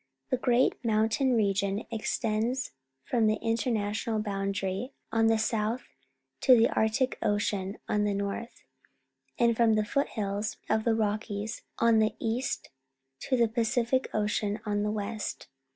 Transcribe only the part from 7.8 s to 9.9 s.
on the north, and from the 70